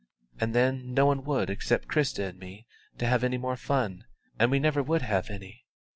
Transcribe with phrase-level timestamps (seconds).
[0.39, 2.65] And then no one would expect Christa and me
[2.97, 4.05] to have any more fun,
[4.39, 5.63] and we never would have any.